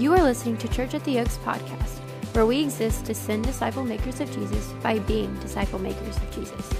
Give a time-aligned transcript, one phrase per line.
[0.00, 1.98] You are listening to Church at the Oaks podcast,
[2.32, 6.72] where we exist to send disciple makers of Jesus by being disciple makers of Jesus.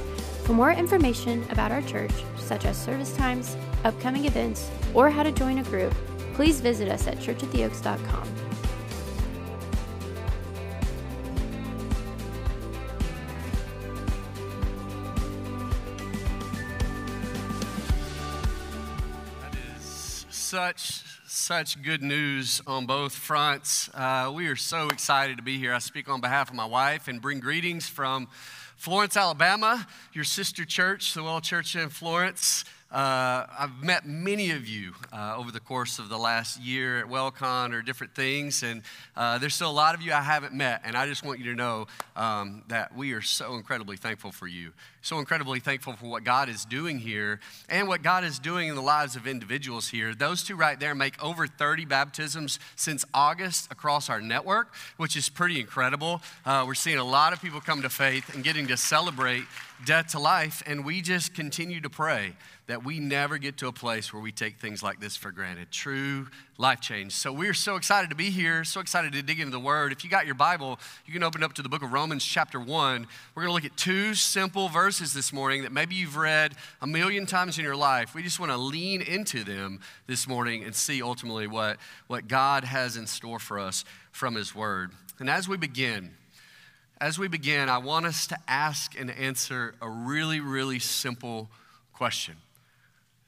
[0.44, 5.30] For more information about our church, such as service times, upcoming events, or how to
[5.32, 5.94] join a group,
[6.32, 8.26] please visit us at churchattheoaks.com.
[19.42, 20.99] That is such
[21.50, 23.90] such good news on both fronts.
[23.92, 25.74] Uh, we are so excited to be here.
[25.74, 28.28] I speak on behalf of my wife and bring greetings from
[28.76, 32.64] Florence, Alabama, your sister church, the Well Church in Florence.
[32.90, 37.06] Uh, I've met many of you uh, over the course of the last year at
[37.06, 38.82] WellCon or different things, and
[39.16, 41.44] uh, there's still a lot of you I haven't met, and I just want you
[41.46, 44.72] to know um, that we are so incredibly thankful for you.
[45.02, 48.74] So incredibly thankful for what God is doing here and what God is doing in
[48.74, 50.14] the lives of individuals here.
[50.14, 55.28] Those two right there make over 30 baptisms since August across our network, which is
[55.28, 56.20] pretty incredible.
[56.44, 59.44] Uh, we're seeing a lot of people come to faith and getting to celebrate
[59.86, 62.34] death to life, and we just continue to pray
[62.70, 65.72] that we never get to a place where we take things like this for granted.
[65.72, 67.12] True life change.
[67.12, 69.90] So we're so excited to be here, so excited to dig into the Word.
[69.90, 72.60] If you got your Bible, you can open up to the book of Romans, chapter
[72.60, 73.06] 1.
[73.34, 76.86] We're going to look at two simple verses this morning that maybe you've read a
[76.86, 78.14] million times in your life.
[78.14, 82.62] We just want to lean into them this morning and see ultimately what, what God
[82.62, 84.92] has in store for us from His Word.
[85.18, 86.12] And as we begin,
[87.00, 91.50] as we begin, I want us to ask and answer a really, really simple
[91.92, 92.36] question.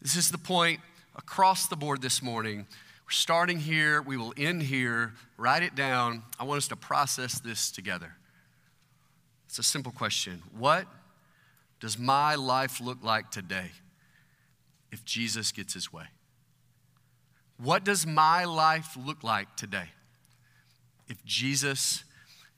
[0.02, 0.80] This is the point
[1.14, 2.66] across the board this morning.
[3.04, 5.12] We're starting here, we will end here.
[5.36, 6.24] Write it down.
[6.40, 8.16] I want us to process this together.
[9.46, 10.88] It's a simple question What
[11.78, 13.70] does my life look like today
[14.90, 16.06] if Jesus gets his way?
[17.62, 19.90] What does my life look like today
[21.06, 22.02] if Jesus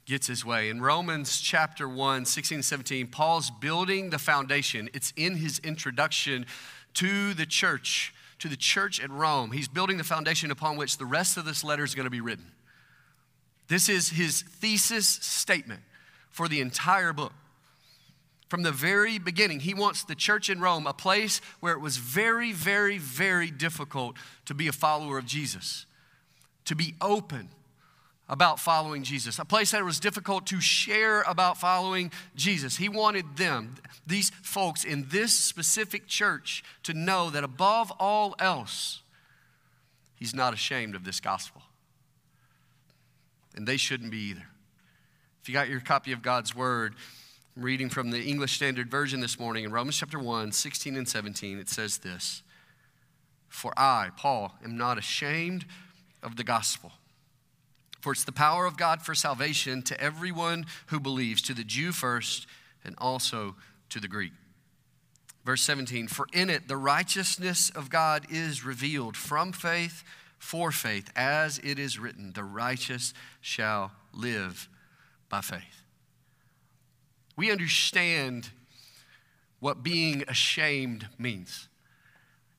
[0.06, 0.69] gets his way.
[0.69, 4.91] In Romans chapter 1, 16 and 17, Paul's building the foundation.
[4.92, 6.47] It's in his introduction
[6.94, 9.52] to the church, to the church at Rome.
[9.52, 12.20] He's building the foundation upon which the rest of this letter is going to be
[12.20, 12.46] written.
[13.68, 15.82] This is his thesis statement
[16.30, 17.32] for the entire book.
[18.48, 21.96] From the very beginning, he wants the church in Rome, a place where it was
[21.96, 25.86] very, very, very difficult to be a follower of Jesus,
[26.66, 27.48] to be open
[28.34, 32.77] about following Jesus, a place that it was difficult to share about following Jesus.
[32.77, 33.77] He wanted them,
[34.08, 39.02] these folks in this specific church, to know that above all else,
[40.17, 41.62] he's not ashamed of this gospel.
[43.55, 44.48] And they shouldn't be either.
[45.40, 46.96] If you got your copy of God's word,
[47.56, 51.08] I'm reading from the English Standard Version this morning in Romans chapter 1, 16 and
[51.08, 51.61] 17.
[51.61, 52.42] It says this
[53.48, 55.67] For I, Paul, am not ashamed
[56.20, 56.90] of the gospel.
[58.05, 61.91] For it's the power of God for salvation to everyone who believes, to the Jew
[61.91, 62.47] first,
[62.85, 63.57] and also
[63.89, 64.35] to the Greek.
[65.42, 70.05] Verse 17 For in it the righteousness of God is revealed from faith
[70.39, 74.69] for faith, as it is written, the righteous shall live
[75.31, 75.85] by faith.
[77.39, 78.51] We understand
[79.61, 81.69] what being ashamed means.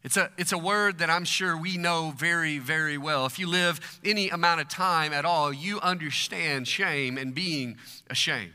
[0.06, 3.26] It's a, it's a word that I'm sure we know very, very well.
[3.26, 7.78] If you live any amount of time at all, you understand shame and being
[8.08, 8.54] ashamed.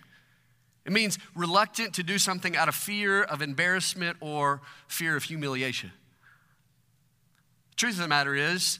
[0.87, 5.91] It means reluctant to do something out of fear of embarrassment or fear of humiliation.
[7.71, 8.79] The truth of the matter is,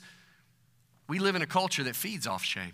[1.09, 2.71] we live in a culture that feeds off shame.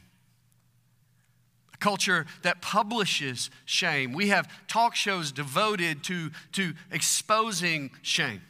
[1.74, 4.14] A culture that publishes shame.
[4.14, 8.44] We have talk shows devoted to, to exposing shame.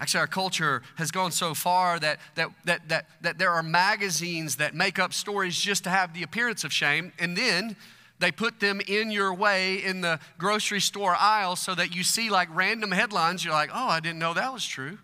[0.00, 4.56] Actually, our culture has gone so far that, that, that, that, that there are magazines
[4.56, 7.76] that make up stories just to have the appearance of shame, and then
[8.18, 12.30] they put them in your way in the grocery store aisle so that you see
[12.30, 13.44] like random headlines.
[13.44, 14.98] You're like, oh, I didn't know that was true.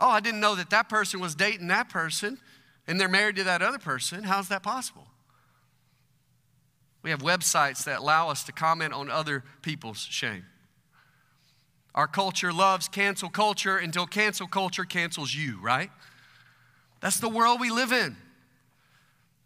[0.00, 2.38] Oh, I didn't know that that person was dating that person
[2.86, 4.22] and they're married to that other person.
[4.22, 5.06] How's that possible?
[7.02, 10.44] We have websites that allow us to comment on other people's shame.
[11.96, 15.90] Our culture loves cancel culture until cancel culture cancels you, right?
[17.00, 18.16] That's the world we live in.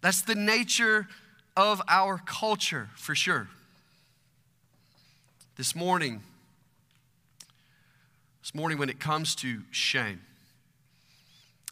[0.01, 1.07] That's the nature
[1.57, 3.49] of our culture, for sure.
[5.57, 6.23] This morning,
[8.43, 10.21] this morning, when it comes to shame,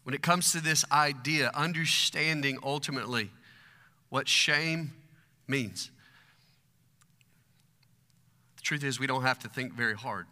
[0.05, 3.31] when it comes to this idea, understanding ultimately
[4.11, 4.93] what shame
[5.49, 5.91] means,
[8.57, 10.27] the truth is, we don't have to think very hard.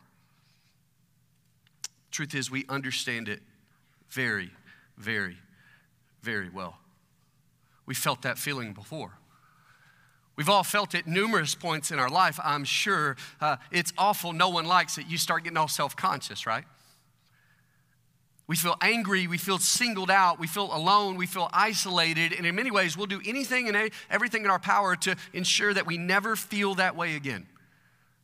[2.10, 3.40] Truth is, we understand it
[4.10, 4.50] very,
[4.96, 5.36] very,
[6.22, 6.78] very well.
[7.84, 9.18] We felt that feeling before.
[10.36, 13.16] We've all felt it numerous points in our life, I'm sure.
[13.40, 15.06] Uh, it's awful, no one likes it.
[15.06, 16.64] You start getting all self conscious, right?
[18.48, 22.54] We feel angry, we feel singled out, we feel alone, we feel isolated, and in
[22.54, 26.36] many ways, we'll do anything and everything in our power to ensure that we never
[26.36, 27.46] feel that way again.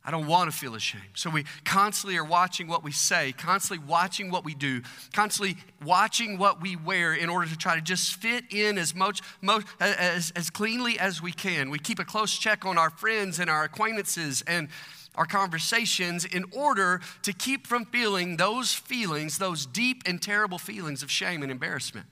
[0.05, 1.03] I don't want to feel ashamed.
[1.15, 4.81] So we constantly are watching what we say, constantly watching what we do,
[5.13, 9.21] constantly watching what we wear in order to try to just fit in as much,
[9.41, 11.69] most, as, as cleanly as we can.
[11.69, 14.67] We keep a close check on our friends and our acquaintances and
[15.15, 21.01] our conversations in order to keep from feeling those feelings, those deep and terrible feelings
[21.01, 22.07] of shame and embarrassment.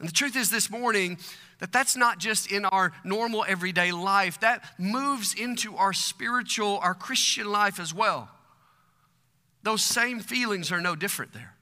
[0.00, 1.18] And the truth is, this morning,
[1.64, 6.92] that that's not just in our normal everyday life, that moves into our spiritual, our
[6.92, 8.28] Christian life as well.
[9.62, 11.54] Those same feelings are no different there.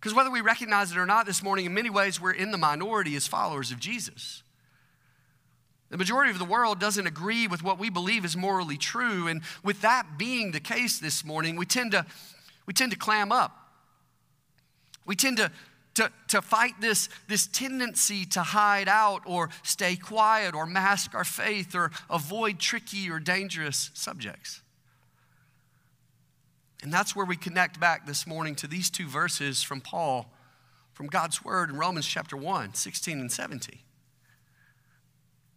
[0.00, 2.56] Because whether we recognize it or not this morning, in many ways, we're in the
[2.56, 4.42] minority as followers of Jesus.
[5.90, 9.28] The majority of the world doesn't agree with what we believe is morally true.
[9.28, 12.06] And with that being the case this morning, we tend to,
[12.64, 13.54] we tend to clam up.
[15.04, 15.52] We tend to
[15.94, 21.24] to, to fight this, this tendency to hide out or stay quiet or mask our
[21.24, 24.60] faith or avoid tricky or dangerous subjects.
[26.82, 30.30] And that's where we connect back this morning to these two verses from Paul
[30.94, 33.78] from God's Word in Romans chapter 1, 16 and 17.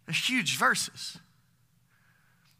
[0.06, 1.18] They're huge verses.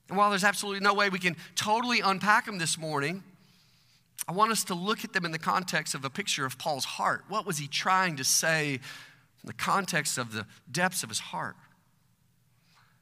[0.08, 3.24] And while there's absolutely no way we can totally unpack them this morning,
[4.28, 6.84] I want us to look at them in the context of a picture of Paul's
[6.84, 7.24] heart.
[7.28, 11.56] What was he trying to say in the context of the depths of his heart?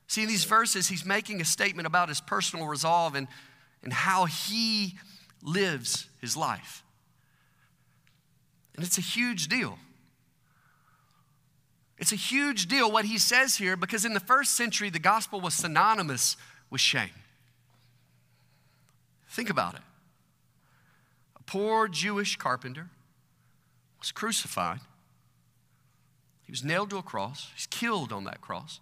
[0.06, 3.26] See, in these verses, he's making a statement about his personal resolve and,
[3.82, 4.94] and how he
[5.42, 6.84] lives his life.
[8.76, 9.78] And it's a huge deal.
[11.98, 15.40] It's a huge deal what he says here because in the first century, the gospel
[15.40, 16.36] was synonymous
[16.70, 17.10] with shame.
[19.28, 19.80] Think about it
[21.46, 22.90] poor Jewish carpenter,
[23.98, 24.80] was crucified.
[26.44, 27.50] He was nailed to a cross.
[27.54, 28.80] He's killed on that cross.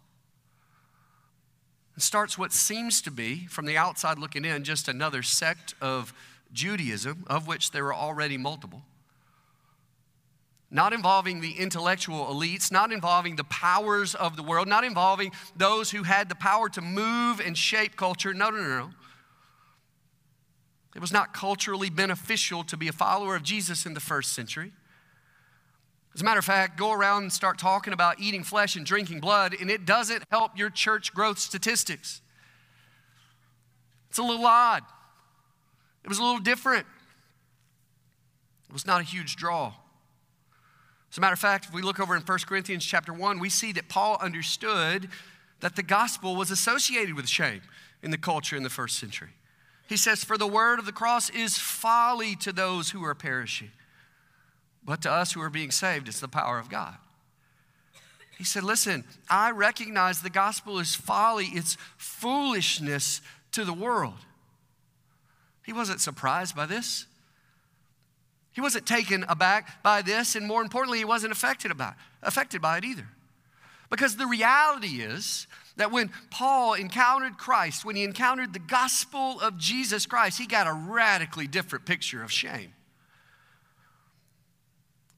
[1.95, 6.13] And starts what seems to be, from the outside looking in, just another sect of
[6.53, 8.83] Judaism, of which there were already multiple.
[10.71, 15.93] Not involving the intellectual elites, not involving the powers of the world, not involving those
[15.93, 18.35] who had the power to move and shape culture.
[18.35, 18.91] No, no, no, no.
[20.95, 24.73] It was not culturally beneficial to be a follower of Jesus in the first century.
[26.15, 29.19] As a matter of fact, go around and start talking about eating flesh and drinking
[29.19, 32.21] blood, and it doesn't help your church growth statistics.
[34.09, 34.85] It's a little odd.
[36.05, 36.87] It was a little different.
[38.69, 39.73] It was not a huge draw.
[41.11, 43.49] As a matter of fact, if we look over in 1 Corinthians chapter 1, we
[43.49, 45.09] see that Paul understood
[45.61, 47.63] that the gospel was associated with shame
[48.03, 49.31] in the culture in the first century.
[49.89, 53.71] He says, For the word of the cross is folly to those who are perishing,
[54.85, 56.97] but to us who are being saved, it's the power of God.
[58.39, 63.21] He said, Listen, I recognize the gospel is folly, it's foolishness
[63.53, 64.19] to the world.
[65.65, 67.07] He wasn't surprised by this.
[68.53, 72.79] He wasn't taken aback by this, and more importantly, he wasn't affected, about, affected by
[72.79, 73.09] it either.
[73.91, 79.59] Because the reality is that when Paul encountered Christ, when he encountered the gospel of
[79.59, 82.73] Jesus Christ, he got a radically different picture of shame.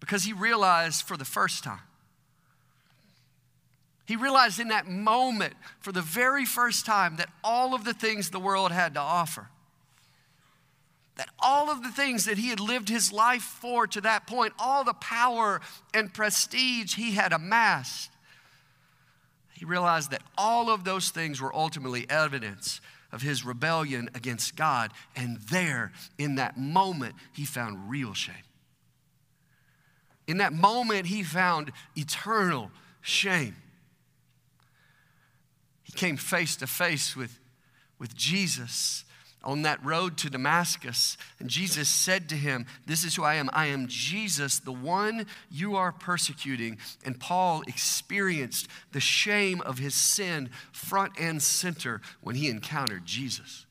[0.01, 1.81] Because he realized for the first time,
[4.07, 8.31] he realized in that moment, for the very first time, that all of the things
[8.31, 9.49] the world had to offer,
[11.17, 14.53] that all of the things that he had lived his life for to that point,
[14.59, 15.61] all the power
[15.93, 18.11] and prestige he had amassed,
[19.57, 24.93] he realized that all of those things were ultimately evidence of his rebellion against God.
[25.17, 28.35] And there, in that moment, he found real shame.
[30.27, 32.71] In that moment, he found eternal
[33.01, 33.57] shame.
[35.85, 37.39] He came face to face with,
[37.99, 39.06] with Jesus
[39.47, 41.17] on that road to Damascus.
[41.39, 43.49] And Jesus said to him, This is who I am.
[43.53, 46.79] I am Jesus, the one you are persecuting.
[47.05, 53.65] And Paul experienced the shame of his sin front and center when he encountered Jesus.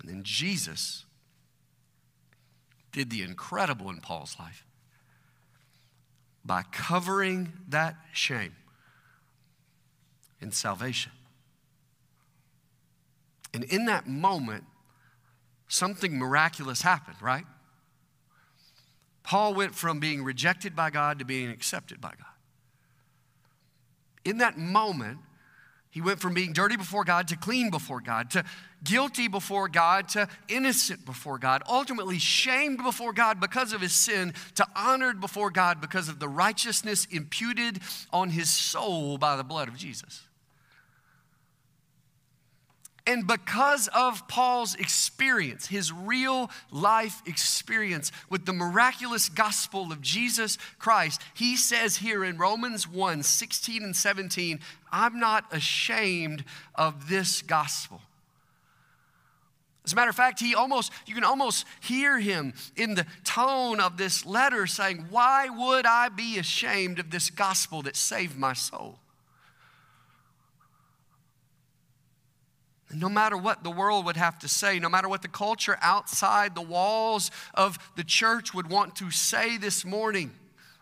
[0.00, 1.04] And then Jesus
[2.90, 4.64] did the incredible in Paul's life
[6.44, 8.56] by covering that shame
[10.40, 11.12] in salvation.
[13.52, 14.64] And in that moment,
[15.68, 17.44] something miraculous happened, right?
[19.22, 22.26] Paul went from being rejected by God to being accepted by God.
[24.24, 25.18] In that moment,
[25.90, 28.44] he went from being dirty before God to clean before God, to
[28.84, 34.32] guilty before God to innocent before God, ultimately shamed before God because of his sin
[34.54, 37.80] to honored before God because of the righteousness imputed
[38.12, 40.22] on his soul by the blood of Jesus.
[43.10, 50.58] And because of Paul's experience, his real life experience with the miraculous gospel of Jesus
[50.78, 54.60] Christ, he says here in Romans 1 16 and 17,
[54.92, 56.44] I'm not ashamed
[56.76, 58.00] of this gospel.
[59.84, 63.80] As a matter of fact, he almost, you can almost hear him in the tone
[63.80, 68.52] of this letter saying, Why would I be ashamed of this gospel that saved my
[68.52, 68.99] soul?
[72.92, 76.54] No matter what the world would have to say, no matter what the culture outside
[76.54, 80.32] the walls of the church would want to say this morning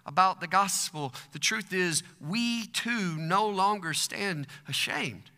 [0.06, 5.30] about the gospel, the truth is we too no longer stand ashamed.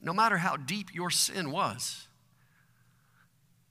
[0.00, 2.06] No matter how deep your sin was,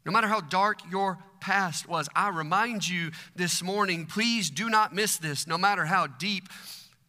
[0.05, 4.93] no matter how dark your past was, I remind you this morning, please do not
[4.93, 6.49] miss this, no matter how deep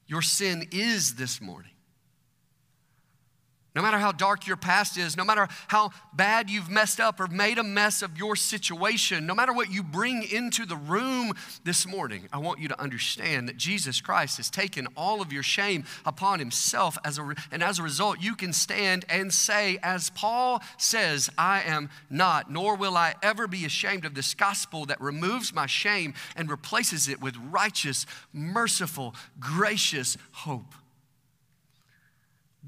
[0.06, 1.72] your sin is this morning.
[3.74, 7.28] No matter how dark your past is, no matter how bad you've messed up or
[7.28, 11.86] made a mess of your situation, no matter what you bring into the room this
[11.86, 15.84] morning, I want you to understand that Jesus Christ has taken all of your shame
[16.04, 16.98] upon himself.
[17.04, 21.62] As a, and as a result, you can stand and say, as Paul says, I
[21.62, 26.14] am not, nor will I ever be ashamed of this gospel that removes my shame
[26.34, 30.74] and replaces it with righteous, merciful, gracious hope.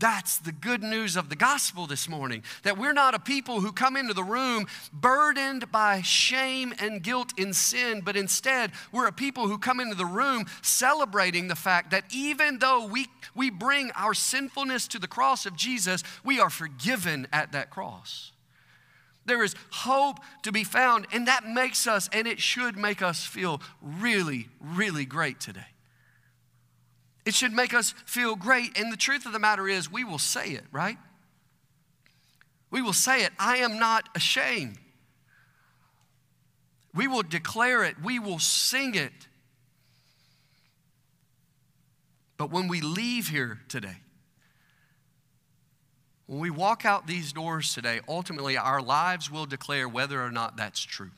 [0.03, 2.43] That's the good news of the gospel this morning.
[2.65, 7.33] That we're not a people who come into the room burdened by shame and guilt
[7.39, 11.93] in sin, but instead we're a people who come into the room celebrating the fact
[11.93, 13.07] that even though we,
[13.37, 18.33] we bring our sinfulness to the cross of Jesus, we are forgiven at that cross.
[19.25, 23.25] There is hope to be found, and that makes us, and it should make us
[23.25, 25.72] feel really, really great today.
[27.25, 28.79] It should make us feel great.
[28.79, 30.99] And the truth of the matter is, we will say it, right?
[32.71, 33.33] We will say it.
[33.39, 34.79] I am not ashamed.
[36.95, 37.97] We will declare it.
[38.03, 39.13] We will sing it.
[42.37, 43.97] But when we leave here today,
[46.27, 50.57] when we walk out these doors today, ultimately our lives will declare whether or not
[50.57, 51.11] that's true.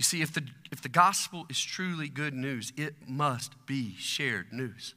[0.00, 0.42] You see, if the,
[0.72, 4.94] if the gospel is truly good news, it must be shared news.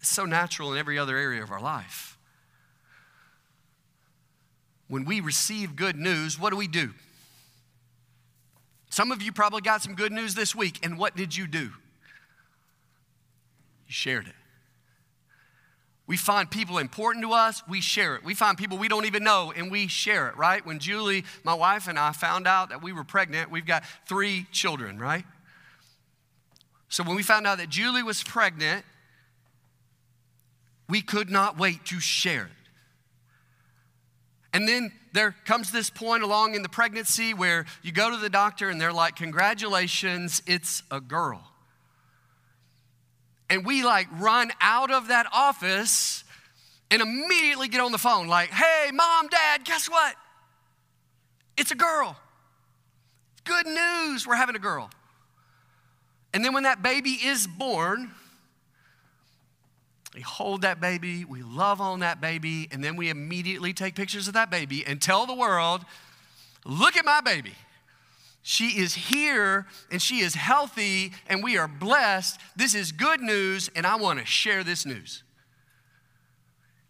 [0.00, 2.18] It's so natural in every other area of our life.
[4.88, 6.94] When we receive good news, what do we do?
[8.90, 11.60] Some of you probably got some good news this week, and what did you do?
[11.60, 11.70] You
[13.86, 14.34] shared it.
[16.06, 18.24] We find people important to us, we share it.
[18.24, 20.64] We find people we don't even know, and we share it, right?
[20.64, 24.46] When Julie, my wife, and I found out that we were pregnant, we've got three
[24.52, 25.24] children, right?
[26.88, 28.84] So when we found out that Julie was pregnant,
[30.88, 32.50] we could not wait to share it.
[34.52, 38.30] And then there comes this point along in the pregnancy where you go to the
[38.30, 41.42] doctor and they're like, Congratulations, it's a girl.
[43.48, 46.24] And we like run out of that office
[46.90, 50.14] and immediately get on the phone, like, hey, mom, dad, guess what?
[51.56, 52.16] It's a girl.
[53.44, 54.90] Good news, we're having a girl.
[56.32, 58.12] And then when that baby is born,
[60.14, 64.28] we hold that baby, we love on that baby, and then we immediately take pictures
[64.28, 65.84] of that baby and tell the world,
[66.64, 67.54] look at my baby.
[68.48, 72.40] She is here and she is healthy and we are blessed.
[72.54, 75.24] This is good news and I want to share this news.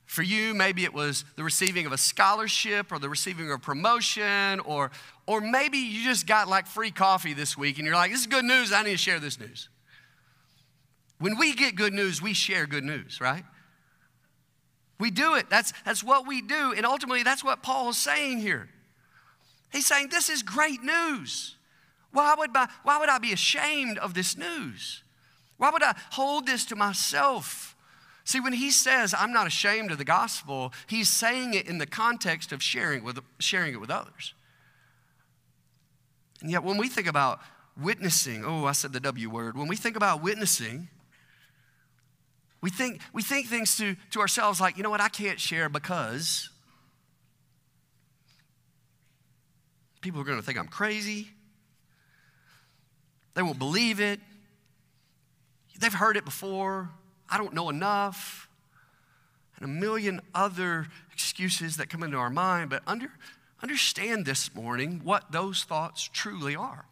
[0.04, 3.58] For you, maybe it was the receiving of a scholarship or the receiving of a
[3.58, 4.90] promotion, or,
[5.26, 8.26] or maybe you just got like free coffee this week and you're like, this is
[8.26, 9.70] good news, I need to share this news.
[11.20, 13.44] When we get good news, we share good news, right?
[15.00, 15.48] We do it.
[15.48, 16.75] That's, that's what we do.
[16.76, 18.68] And ultimately, that's what Paul is saying here.
[19.73, 21.56] He's saying, This is great news.
[22.12, 25.02] Why would, I, why would I be ashamed of this news?
[25.58, 27.76] Why would I hold this to myself?
[28.25, 31.87] See, when he says, I'm not ashamed of the gospel, he's saying it in the
[31.87, 34.35] context of sharing, with, sharing it with others.
[36.40, 37.40] And yet, when we think about
[37.80, 40.88] witnessing, oh, I said the W word, when we think about witnessing,
[42.62, 45.68] We think, we think things to, to ourselves like, you know what, I can't share
[45.68, 46.50] because
[50.06, 51.26] people are going to think I'm crazy.
[53.34, 54.20] They won't believe it.
[55.80, 56.90] They've heard it before.
[57.28, 58.48] I don't know enough.
[59.56, 62.70] And a million other excuses that come into our mind.
[62.70, 63.08] But under,
[63.60, 66.84] understand this morning what those thoughts truly are.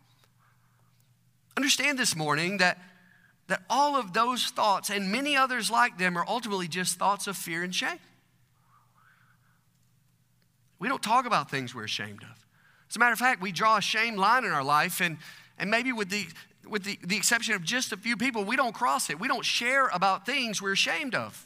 [1.57, 2.79] Understand this morning that,
[3.47, 7.37] that all of those thoughts and many others like them are ultimately just thoughts of
[7.37, 8.01] fear and shame.
[10.81, 12.44] We don't talk about things we're ashamed of.
[12.95, 15.17] As a matter of fact, we draw a shame line in our life, and,
[15.59, 16.29] and maybe with, the,
[16.69, 19.19] with the, the exception of just a few people, we don't cross it.
[19.19, 21.45] We don't share about things we're ashamed of.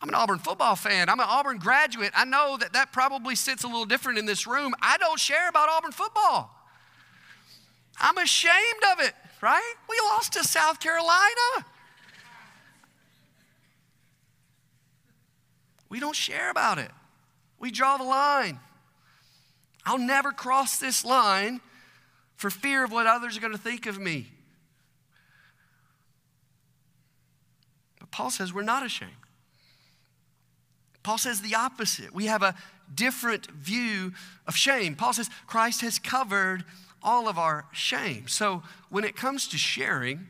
[0.00, 1.10] I'm an Auburn football fan.
[1.10, 2.10] I'm an Auburn graduate.
[2.16, 4.74] I know that that probably sits a little different in this room.
[4.80, 6.50] I don't share about Auburn football.
[8.00, 8.54] I'm ashamed
[8.94, 9.74] of it, right?
[9.90, 11.66] We lost to South Carolina.
[15.90, 16.90] We don't share about it.
[17.58, 18.58] We draw the line.
[19.84, 21.60] I'll never cross this line
[22.36, 24.28] for fear of what others are going to think of me.
[27.98, 29.12] But Paul says we're not ashamed.
[31.02, 32.14] Paul says the opposite.
[32.14, 32.54] We have a
[32.94, 34.12] different view
[34.46, 34.94] of shame.
[34.94, 36.64] Paul says Christ has covered
[37.02, 38.28] all of our shame.
[38.28, 40.28] So when it comes to sharing,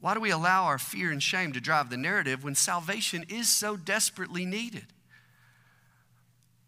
[0.00, 3.48] why do we allow our fear and shame to drive the narrative when salvation is
[3.48, 4.86] so desperately needed?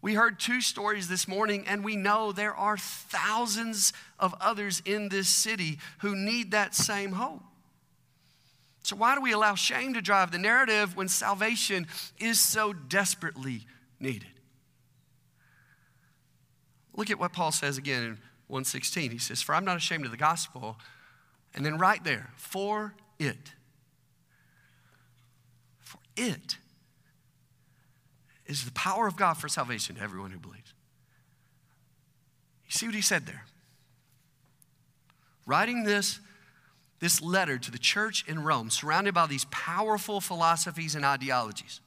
[0.05, 5.09] We heard two stories this morning, and we know there are thousands of others in
[5.09, 7.41] this city who need that same hope.
[8.83, 11.87] So, why do we allow shame to drive the narrative when salvation
[12.19, 13.65] is so desperately
[13.99, 14.29] needed?
[16.93, 18.09] Look at what Paul says again in
[18.45, 19.09] 116.
[19.09, 20.77] He says, For I'm not ashamed of the gospel.
[21.55, 23.53] And then right there, for it.
[25.79, 26.57] For it
[28.45, 30.73] is the power of God for salvation to everyone who believes.
[32.65, 33.45] You see what he said there?
[35.45, 36.19] Writing this,
[36.99, 41.81] this letter to the church in Rome, surrounded by these powerful philosophies and ideologies.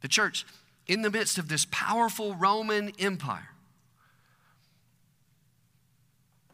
[0.00, 0.46] The church,
[0.86, 3.50] in the midst of this powerful Roman Empire,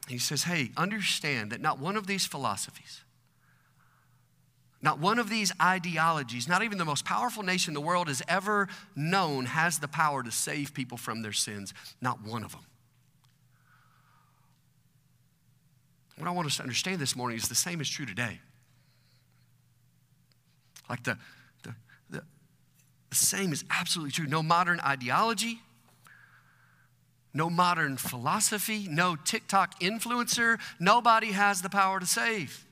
[0.08, 3.03] he says, Hey, understand that not one of these philosophies,
[4.84, 8.68] not one of these ideologies, not even the most powerful nation the world has ever
[8.94, 11.72] known, has the power to save people from their sins.
[12.02, 12.60] Not one of them.
[16.18, 18.40] What I want us to understand this morning is the same is true today.
[20.90, 21.16] Like the,
[21.62, 21.74] the,
[22.10, 22.22] the,
[23.08, 24.26] the same is absolutely true.
[24.26, 25.60] No modern ideology,
[27.32, 32.63] no modern philosophy, no TikTok influencer, nobody has the power to save.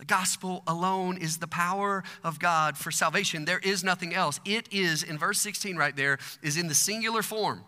[0.00, 3.44] The gospel alone is the power of God for salvation.
[3.44, 4.40] There is nothing else.
[4.46, 7.62] It is, in verse 16 right there, is in the singular form,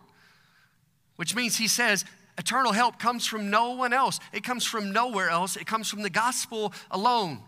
[1.16, 2.06] which means he says,
[2.38, 4.18] eternal help comes from no one else.
[4.32, 5.56] It comes from nowhere else.
[5.56, 7.42] It comes from the gospel alone.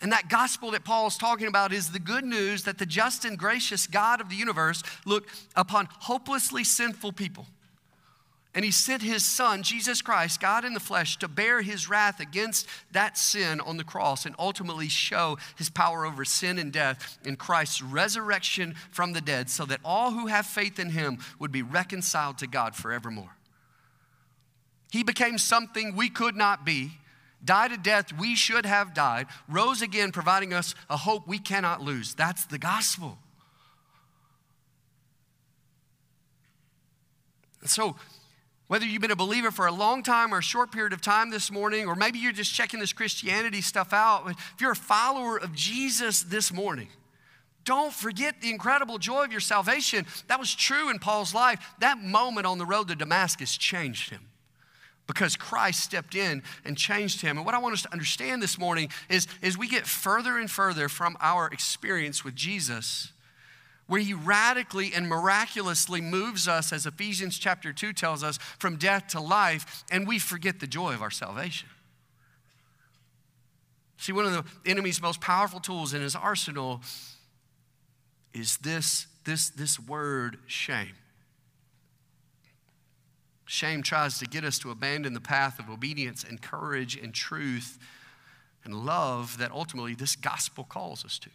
[0.00, 3.24] And that gospel that Paul is talking about is the good news that the just
[3.24, 7.48] and gracious God of the universe looked upon hopelessly sinful people
[8.54, 12.18] and he sent his son, Jesus Christ, God in the flesh, to bear his wrath
[12.18, 17.18] against that sin on the cross and ultimately show his power over sin and death
[17.24, 21.52] in Christ's resurrection from the dead, so that all who have faith in him would
[21.52, 23.36] be reconciled to God forevermore.
[24.90, 26.94] He became something we could not be,
[27.44, 31.82] died a death we should have died, rose again, providing us a hope we cannot
[31.82, 32.14] lose.
[32.14, 33.16] That's the gospel.
[37.64, 37.94] So,
[38.70, 41.30] whether you've been a believer for a long time or a short period of time
[41.30, 45.36] this morning, or maybe you're just checking this Christianity stuff out, if you're a follower
[45.36, 46.86] of Jesus this morning,
[47.64, 50.06] don't forget the incredible joy of your salvation.
[50.28, 51.58] That was true in Paul's life.
[51.80, 54.28] That moment on the road to Damascus changed him
[55.08, 57.38] because Christ stepped in and changed him.
[57.38, 60.48] And what I want us to understand this morning is as we get further and
[60.48, 63.10] further from our experience with Jesus,
[63.90, 69.08] where he radically and miraculously moves us, as Ephesians chapter 2 tells us, from death
[69.08, 71.68] to life, and we forget the joy of our salvation.
[73.98, 76.82] See, one of the enemy's most powerful tools in his arsenal
[78.32, 80.94] is this, this, this word shame.
[83.44, 87.76] Shame tries to get us to abandon the path of obedience and courage and truth
[88.64, 91.30] and love that ultimately this gospel calls us to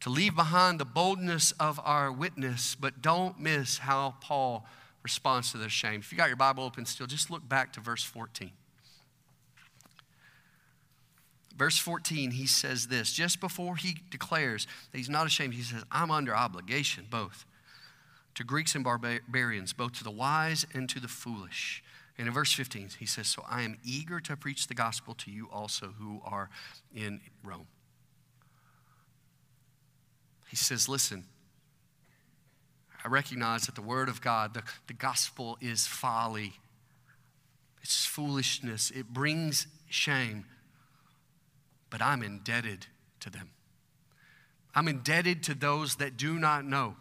[0.00, 4.66] to leave behind the boldness of our witness, but don't miss how Paul
[5.02, 6.00] responds to their shame.
[6.00, 8.50] If you got your Bible open still, just look back to verse 14.
[11.56, 15.84] Verse 14, he says this just before he declares that he's not ashamed, he says,
[15.90, 17.44] I'm under obligation both
[18.34, 21.84] to Greeks and barbarians, both to the wise and to the foolish.
[22.16, 25.30] And in verse 15, he says, So I am eager to preach the gospel to
[25.30, 26.48] you also who are
[26.94, 27.66] in Rome.
[30.50, 31.24] He says, Listen,
[33.04, 36.54] I recognize that the word of God, the, the gospel is folly,
[37.82, 40.44] it's foolishness, it brings shame
[41.90, 42.86] but I'm indebted
[43.20, 43.50] to them.
[44.74, 46.94] I'm indebted to those that do not know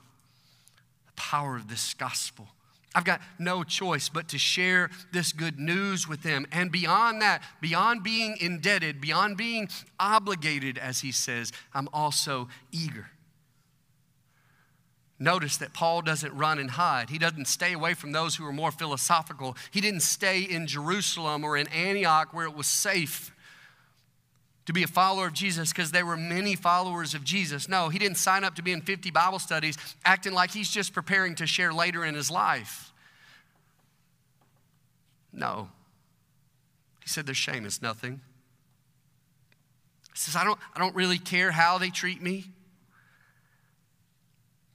[1.05, 2.47] the power of this gospel.
[2.95, 6.47] I've got no choice but to share this good news with them.
[6.51, 13.12] And beyond that, beyond being indebted, beyond being obligated, as he says, I'm also eager.
[15.19, 17.10] Notice that Paul doesn't run and hide.
[17.10, 19.58] He doesn't stay away from those who are more philosophical.
[19.69, 23.36] He didn't stay in Jerusalem or in Antioch where it was safe
[24.65, 27.67] to be a follower of Jesus because there were many followers of Jesus.
[27.67, 30.93] No, he didn't sign up to be in 50 Bible studies acting like he's just
[30.93, 32.93] preparing to share later in his life.
[35.34, 35.69] No.
[37.01, 38.21] He said, Their shame is nothing.
[40.13, 42.45] He says, I don't, I don't really care how they treat me.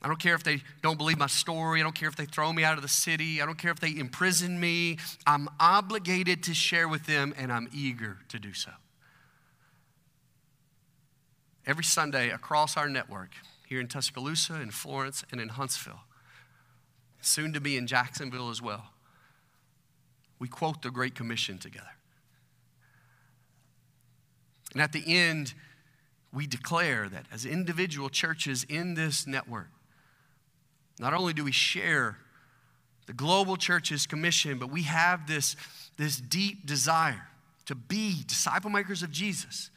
[0.04, 1.80] I don't care if they don't believe my story.
[1.80, 3.40] I don't care if they throw me out of the city.
[3.40, 4.98] I don't care if they imprison me.
[5.26, 8.70] I'm obligated to share with them, and I'm eager to do so
[11.66, 13.30] every Sunday across our network
[13.66, 16.00] here in Tuscaloosa, in Florence, and in Huntsville,
[17.20, 18.90] soon to be in Jacksonville as well.
[20.38, 21.86] We quote the Great Commission together.
[24.72, 25.54] And at the end,
[26.32, 29.68] we declare that as individual churches in this network,
[30.98, 32.18] not only do we share
[33.06, 35.56] the global church's commission, but we have this,
[35.96, 37.28] this deep desire
[37.66, 39.70] to be disciple makers of Jesus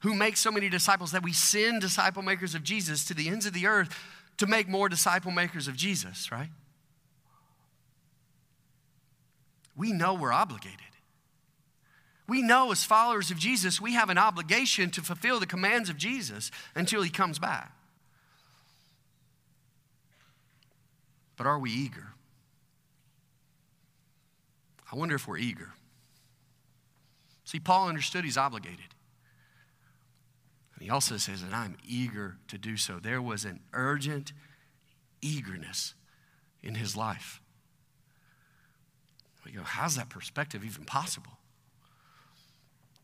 [0.00, 3.46] who makes so many disciples that we send disciple makers of Jesus to the ends
[3.46, 3.94] of the earth
[4.38, 6.48] to make more disciple makers of Jesus, right?
[9.76, 10.80] We know we're obligated.
[12.26, 15.96] We know as followers of Jesus, we have an obligation to fulfill the commands of
[15.96, 17.72] Jesus until he comes back.
[21.40, 22.08] But are we eager?
[24.92, 25.70] I wonder if we're eager.
[27.46, 28.94] See, Paul understood he's obligated.
[30.74, 32.98] And He also says that I'm eager to do so.
[32.98, 34.34] There was an urgent
[35.22, 35.94] eagerness
[36.62, 37.40] in his life.
[39.46, 41.38] We go, how's that perspective even possible?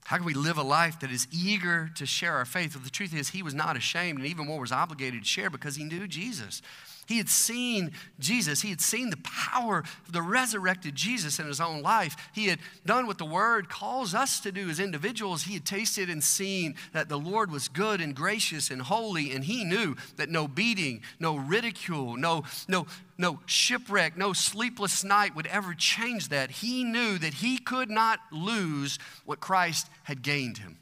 [0.04, 2.74] How can we live a life that is eager to share our faith?
[2.74, 5.48] Well, the truth is, he was not ashamed and even more was obligated to share
[5.48, 6.60] because he knew Jesus.
[7.06, 8.62] He had seen Jesus.
[8.62, 12.16] He had seen the power of the resurrected Jesus in his own life.
[12.32, 15.44] He had done what the Word calls us to do as individuals.
[15.44, 19.44] He had tasted and seen that the Lord was good and gracious and holy, and
[19.44, 25.46] he knew that no beating, no ridicule, no, no, no shipwreck, no sleepless night would
[25.46, 26.50] ever change that.
[26.50, 30.78] He knew that he could not lose what Christ had gained him.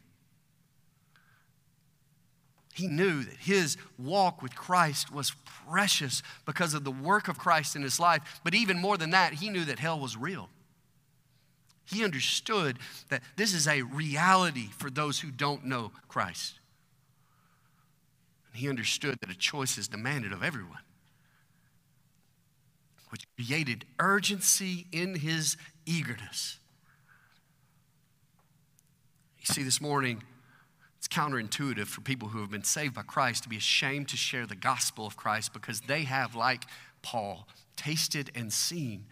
[2.75, 5.37] He knew that his walk with Christ was
[5.69, 8.41] precious because of the work of Christ in his life.
[8.43, 10.49] But even more than that, he knew that hell was real.
[11.85, 16.59] He understood that this is a reality for those who don't know Christ.
[18.51, 20.83] And he understood that a choice is demanded of everyone,
[23.11, 25.57] which created urgency in his
[25.87, 26.59] eagerness.
[29.39, 30.25] You see, this morning,
[31.05, 34.47] it's counterintuitive for people who have been saved by Christ to be ashamed to share
[34.47, 36.65] the gospel of Christ because they have, like
[37.03, 39.05] Paul, tasted and seen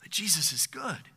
[0.00, 1.10] that Jesus is good.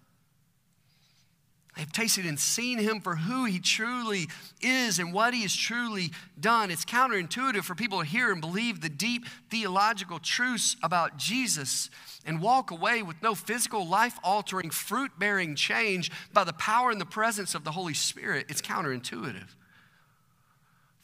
[1.78, 4.28] They've tasted and seen him for who he truly
[4.60, 6.10] is and what he has truly
[6.40, 6.72] done.
[6.72, 11.92] It's counterintuitive for people to hear and believe the deep theological truths about Jesus
[12.26, 17.00] and walk away with no physical, life altering, fruit bearing change by the power and
[17.00, 18.48] the presence of the Holy Spirit.
[18.50, 19.50] It's counterintuitive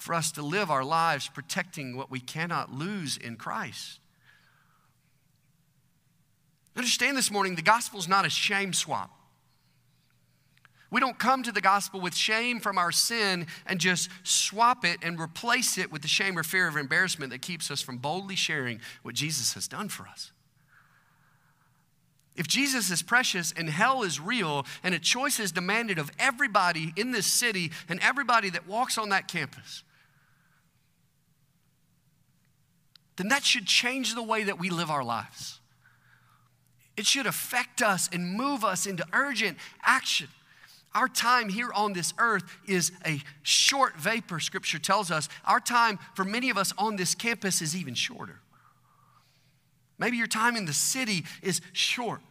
[0.08, 4.00] for us to live our lives protecting what we cannot lose in Christ.
[6.78, 9.12] Understand this morning, the gospel is not a shame swap.
[10.90, 15.00] We don't come to the gospel with shame from our sin and just swap it
[15.04, 18.38] and replace it with the shame or fear of embarrassment that keeps us from boldly
[18.38, 20.32] sharing what Jesus has done for us.
[22.38, 26.94] If Jesus is precious and hell is real and a choice is demanded of everybody
[26.96, 29.84] in this city and everybody that walks on that campus,
[33.18, 35.60] then that should change the way that we live our lives.
[36.96, 40.28] It should affect us and move us into urgent action.
[40.96, 45.30] Our time here on this earth is a short vapor, scripture tells us.
[45.46, 48.40] Our time for many of us on this campus is even shorter.
[50.00, 52.22] Maybe your time in the city is short.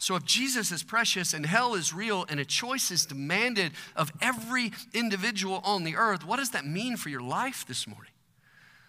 [0.00, 4.12] So, if Jesus is precious and hell is real and a choice is demanded of
[4.20, 8.12] every individual on the earth, what does that mean for your life this morning?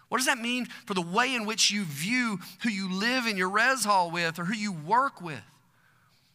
[0.10, 3.38] What does that mean for the way in which you view who you live in
[3.38, 5.42] your res hall with or who you work with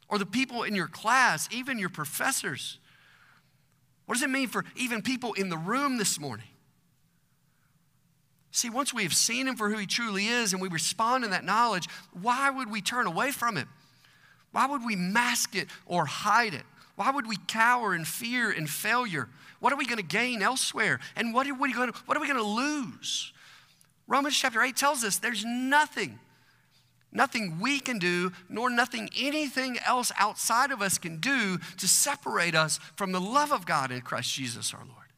[0.09, 2.79] or the people in your class, even your professors?
[4.07, 6.47] What does it mean for even people in the room this morning?
[8.51, 11.31] See, once we have seen him for who he truly is and we respond in
[11.31, 13.67] that knowledge, why would we turn away from it?
[14.55, 16.63] Why would we mask it or hide it?
[16.95, 19.29] Why would we cower in fear and failure?
[19.59, 21.01] What are we going to gain elsewhere?
[21.17, 23.33] And what are we going to, what are we going to lose?
[24.07, 26.21] Romans chapter 8 tells us there's nothing,
[27.11, 32.55] nothing we can do, nor nothing anything else outside of us can do to separate
[32.55, 35.09] us from the love of God in Christ Jesus our Lord.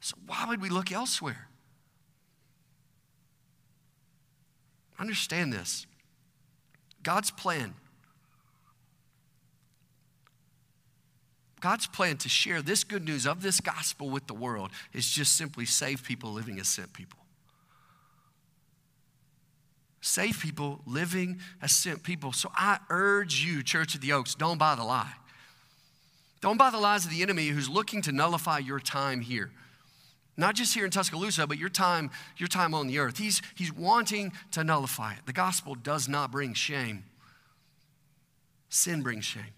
[0.00, 1.48] So, why would we look elsewhere?
[4.98, 5.86] Understand this.
[7.02, 7.74] God's plan.
[11.60, 15.36] God's plan to share this good news of this gospel with the world is just
[15.36, 17.20] simply save people living as sent people.
[20.00, 22.32] Save people living as sent people.
[22.32, 25.12] So I urge you, Church of the Oaks, don't buy the lie.
[26.40, 29.52] Don't buy the lies of the enemy who's looking to nullify your time here.
[30.42, 33.16] Not just here in Tuscaloosa, but your time, your time on the earth.
[33.16, 35.20] He's, he's wanting to nullify it.
[35.24, 37.04] The gospel does not bring shame.
[38.68, 39.54] Sin brings shame.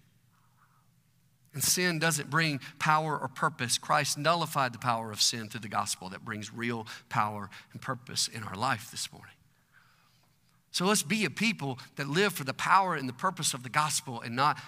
[1.54, 3.78] And sin doesn't bring power or purpose.
[3.78, 8.28] Christ nullified the power of sin through the gospel that brings real power and purpose
[8.28, 9.36] in our life this morning.
[10.70, 13.70] So let's be a people that live for the power and the purpose of the
[13.70, 14.60] gospel and not,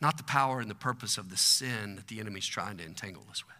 [0.00, 3.26] not the power and the purpose of the sin that the enemy's trying to entangle
[3.28, 3.57] us with.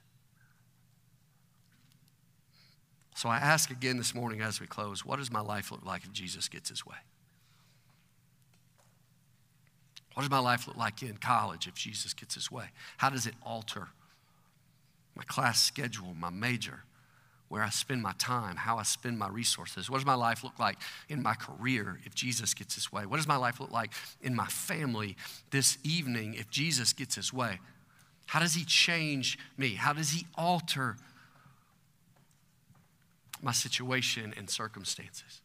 [3.18, 6.04] So I ask again this morning as we close what does my life look like
[6.04, 6.94] if Jesus gets his way?
[10.14, 12.66] What does my life look like in college if Jesus gets his way?
[12.96, 13.88] How does it alter
[15.16, 16.84] my class schedule, my major,
[17.48, 19.90] where I spend my time, how I spend my resources?
[19.90, 20.76] What does my life look like
[21.08, 23.04] in my career if Jesus gets his way?
[23.04, 25.16] What does my life look like in my family
[25.50, 27.58] this evening if Jesus gets his way?
[28.26, 29.70] How does he change me?
[29.70, 30.94] How does he alter
[33.42, 35.40] my situation and circumstances.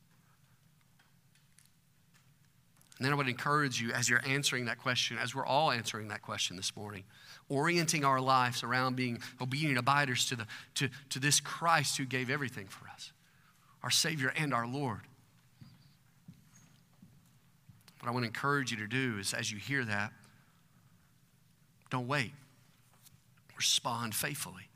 [2.98, 6.08] And then I would encourage you as you're answering that question, as we're all answering
[6.10, 7.04] that question this morning,
[7.50, 12.30] orienting our lives around being obedient abiders to, the, to, to this Christ who gave
[12.30, 13.12] everything for us,
[13.82, 15.02] our Savior and our Lord.
[18.00, 20.12] What I want to encourage you to do is as you hear that,
[21.90, 22.32] don't wait.
[23.58, 24.70] Respond faithfully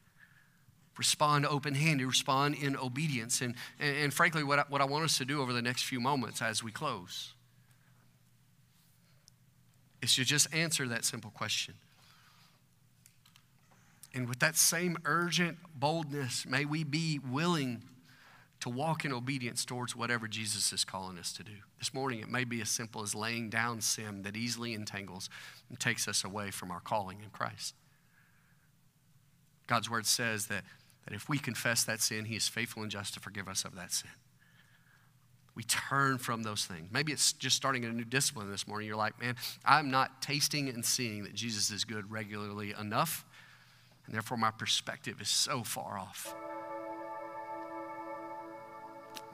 [0.98, 3.42] respond open handed, respond in obedience.
[3.42, 5.84] And, and, and, frankly, what I, what I want us to do over the next
[5.84, 7.34] few moments as we close
[10.02, 11.76] is to just answer that simple question.
[14.14, 17.84] And with that same urgent boldness, may we be willing
[18.60, 21.52] to walk in obedience towards whatever Jesus is calling us to do.
[21.78, 25.30] This morning, it may be as simple as laying down sin that easily entangles
[25.70, 27.76] and takes us away from our calling in Christ.
[29.68, 30.64] God's word says that
[31.08, 33.76] that if we confess that sin, He is faithful and just to forgive us of
[33.76, 34.10] that sin.
[35.56, 36.90] We turn from those things.
[36.92, 38.88] Maybe it's just starting a new discipline this morning.
[38.88, 43.26] You're like, man, I'm not tasting and seeing that Jesus is good regularly enough,
[44.06, 46.36] and therefore my perspective is so far off.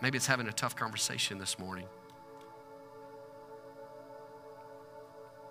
[0.01, 1.88] Maybe it's having a tough conversation this morning.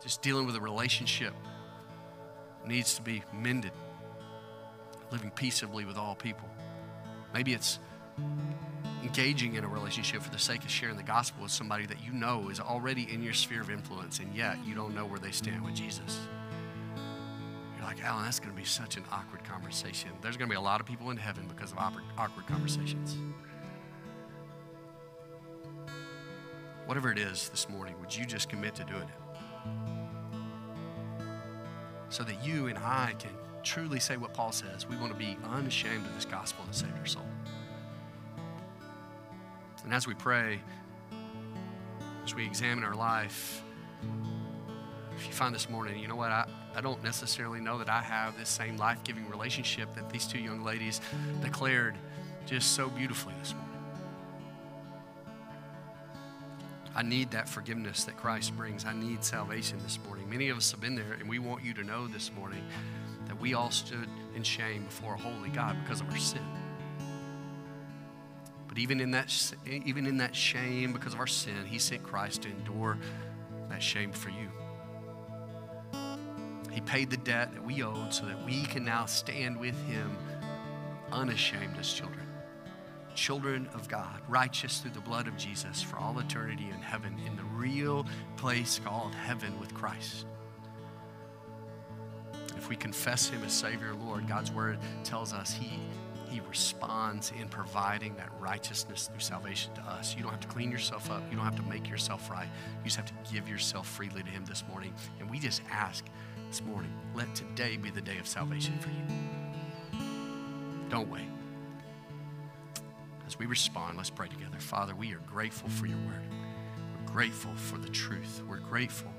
[0.03, 1.35] Just dealing with a relationship
[2.65, 3.73] needs to be mended
[5.13, 6.49] living peaceably with all people.
[7.35, 7.79] Maybe it's
[9.03, 12.13] engaging in a relationship for the sake of sharing the gospel with somebody that you
[12.13, 15.31] know is already in your sphere of influence, and yet you don't know where they
[15.31, 16.21] stand with Jesus.
[17.77, 20.11] You're like, Alan, that's going to be such an awkward conversation.
[20.23, 23.17] There's going to be a lot of people in heaven because of awkward, conversations.
[26.87, 29.09] Whatever it is this morning, would you just commit to doing it?
[32.09, 33.31] So that you and I can
[33.63, 34.89] truly say what Paul says.
[34.89, 37.27] We want to be unashamed of this gospel to save your soul.
[39.85, 40.61] And as we pray,
[42.25, 43.63] as we examine our life,
[45.17, 48.01] if you find this morning, you know what, I, I don't necessarily know that I
[48.01, 51.01] have this same life giving relationship that these two young ladies
[51.43, 51.97] declared
[52.47, 53.69] just so beautifully this morning.
[56.95, 58.85] I need that forgiveness that Christ brings.
[58.85, 60.29] I need salvation this morning.
[60.29, 63.02] Many of us have been there, and we want you to know this morning that
[63.43, 66.47] we all stood in shame before a holy God because of our sin.
[68.69, 72.43] But even in that, even in that shame because of our sin, He sent Christ
[72.43, 72.97] to endure
[73.69, 74.49] that shame for you.
[76.71, 80.17] He paid the debt that we owed so that we can now stand with Him
[81.11, 82.27] unashamed as children.
[83.15, 87.37] Children of God, righteous through the blood of Jesus for all eternity in heaven, in
[87.37, 90.27] the real place called heaven with Christ.
[92.73, 95.79] We confess Him as Savior Lord, God's Word tells us He
[96.31, 100.17] he responds in providing that righteousness through salvation to us.
[100.17, 101.23] You don't have to clean yourself up.
[101.31, 102.49] You don't have to make yourself right.
[102.79, 104.95] You just have to give yourself freely to Him this morning.
[105.21, 106.07] And we just ask
[106.49, 110.01] this morning, let today be the day of salvation for you.
[110.89, 111.29] Don't wait.
[113.27, 114.57] As we respond, let's pray together.
[114.61, 116.25] Father, we are grateful for your word.
[116.97, 118.43] We're grateful for the truth.
[118.49, 119.13] We're grateful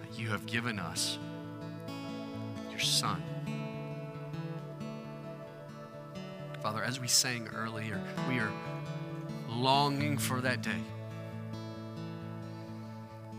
[0.00, 1.18] that you have given us
[2.82, 3.22] Son
[6.62, 8.52] Father, as we sang earlier, we are
[9.48, 10.80] longing for that day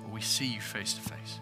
[0.02, 1.40] where we see you face to face.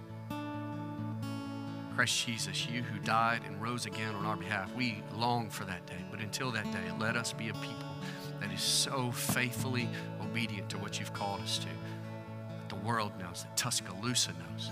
[1.95, 5.87] Christ Jesus, you who died and rose again on our behalf, we long for that
[5.87, 6.05] day.
[6.11, 7.95] But until that day, let us be a people
[8.39, 9.89] that is so faithfully
[10.21, 11.65] obedient to what you've called us to.
[11.65, 14.69] That the world knows, that Tuscaloosa knows,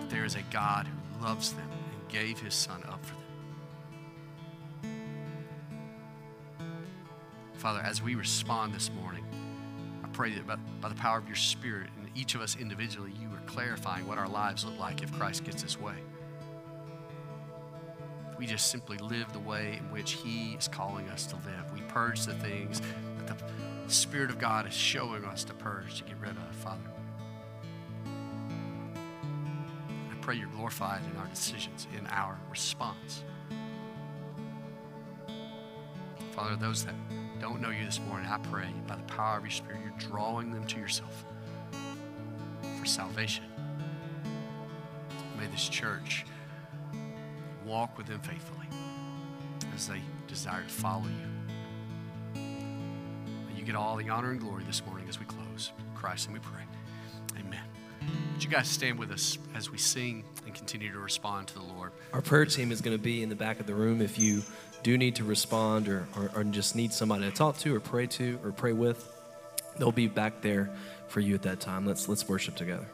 [0.00, 3.22] that there is a God who loves them and gave his son up for them.
[7.54, 9.24] Father, as we respond this morning,
[10.04, 13.12] I pray that by, by the power of your Spirit and each of us individually,
[13.20, 15.96] you are clarifying what our lives look like if Christ gets his way.
[18.38, 21.72] We just simply live the way in which he is calling us to live.
[21.72, 22.82] We purge the things
[23.24, 26.95] that the Spirit of God is showing us to purge, to get rid of, Father.
[30.26, 33.22] Pray you're glorified in our decisions, in our response.
[36.32, 36.96] Father, those that
[37.40, 40.50] don't know you this morning, I pray by the power of your Spirit, you're drawing
[40.50, 41.24] them to yourself
[42.76, 43.44] for salvation.
[45.38, 46.26] May this church
[47.64, 48.66] walk with them faithfully
[49.76, 52.42] as they desire to follow you.
[52.42, 55.70] May you get all the honor and glory this morning as we close.
[55.94, 56.62] Christ, and we pray.
[58.36, 61.62] Would you guys stand with us as we sing and continue to respond to the
[61.62, 61.92] Lord?
[62.12, 64.42] Our prayer team is going to be in the back of the room if you
[64.82, 68.06] do need to respond or, or, or just need somebody to talk to or pray
[68.08, 69.10] to or pray with,
[69.78, 70.68] they'll be back there
[71.08, 71.86] for you at that time.
[71.86, 72.86] Let's let's worship together.